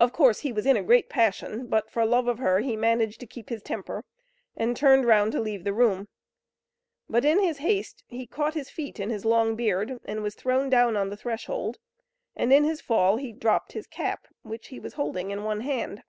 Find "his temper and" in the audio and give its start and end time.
3.50-4.74